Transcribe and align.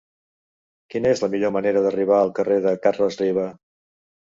Quina 0.93 1.11
és 1.17 1.21
la 1.25 1.29
millor 1.35 1.55
manera 1.59 1.85
d'arribar 1.85 2.19
al 2.23 2.35
carrer 2.43 2.61
de 2.67 2.77
Carles 2.89 3.23
Riba? 3.25 3.51